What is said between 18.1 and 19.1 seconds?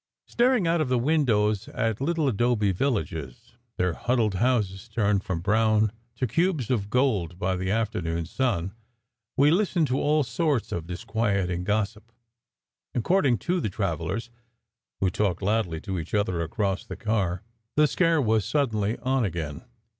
was suddenly